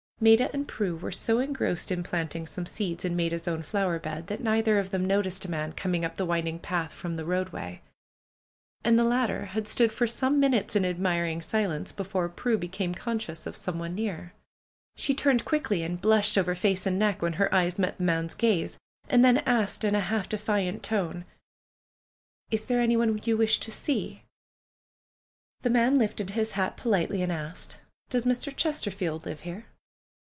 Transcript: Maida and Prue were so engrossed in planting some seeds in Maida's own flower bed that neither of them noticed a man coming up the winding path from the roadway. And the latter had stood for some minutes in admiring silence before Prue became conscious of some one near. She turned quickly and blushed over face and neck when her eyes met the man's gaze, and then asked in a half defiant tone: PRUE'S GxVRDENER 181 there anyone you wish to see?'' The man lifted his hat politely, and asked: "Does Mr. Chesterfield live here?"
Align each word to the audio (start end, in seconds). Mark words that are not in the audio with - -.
Maida 0.23 0.51
and 0.53 0.67
Prue 0.67 0.95
were 0.97 1.11
so 1.11 1.39
engrossed 1.39 1.89
in 1.91 2.03
planting 2.03 2.45
some 2.45 2.67
seeds 2.67 3.03
in 3.03 3.15
Maida's 3.15 3.47
own 3.47 3.63
flower 3.63 3.97
bed 3.97 4.27
that 4.27 4.39
neither 4.39 4.77
of 4.77 4.91
them 4.91 5.03
noticed 5.03 5.45
a 5.45 5.49
man 5.49 5.71
coming 5.73 6.05
up 6.05 6.15
the 6.17 6.27
winding 6.27 6.59
path 6.59 6.93
from 6.93 7.15
the 7.15 7.25
roadway. 7.25 7.81
And 8.83 8.99
the 8.99 9.03
latter 9.03 9.45
had 9.45 9.67
stood 9.67 9.91
for 9.91 10.05
some 10.05 10.39
minutes 10.39 10.75
in 10.75 10.85
admiring 10.85 11.41
silence 11.41 11.91
before 11.91 12.29
Prue 12.29 12.59
became 12.59 12.93
conscious 12.93 13.47
of 13.47 13.55
some 13.55 13.79
one 13.79 13.95
near. 13.95 14.33
She 14.95 15.15
turned 15.15 15.43
quickly 15.43 15.81
and 15.81 15.99
blushed 15.99 16.37
over 16.37 16.53
face 16.53 16.85
and 16.85 16.99
neck 16.99 17.23
when 17.23 17.33
her 17.33 17.51
eyes 17.51 17.79
met 17.79 17.97
the 17.97 18.03
man's 18.03 18.35
gaze, 18.35 18.77
and 19.09 19.25
then 19.25 19.39
asked 19.39 19.83
in 19.83 19.95
a 19.95 20.01
half 20.01 20.29
defiant 20.29 20.83
tone: 20.83 21.25
PRUE'S 22.51 22.61
GxVRDENER 22.61 22.77
181 22.77 22.77
there 22.77 22.81
anyone 22.83 23.21
you 23.25 23.37
wish 23.37 23.59
to 23.59 23.71
see?'' 23.71 24.21
The 25.63 25.71
man 25.71 25.95
lifted 25.95 26.29
his 26.35 26.51
hat 26.51 26.77
politely, 26.77 27.23
and 27.23 27.31
asked: 27.31 27.79
"Does 28.11 28.25
Mr. 28.25 28.55
Chesterfield 28.55 29.25
live 29.25 29.39
here?" 29.39 29.65